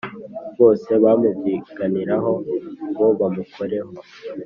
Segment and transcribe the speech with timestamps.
[0.59, 2.31] bose bamubyiganiraho
[2.89, 3.91] ngo bamukoreho